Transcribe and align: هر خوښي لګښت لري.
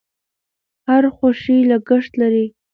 هر 0.87 1.03
خوښي 1.15 1.57
لګښت 1.69 2.11
لري. 2.21 2.45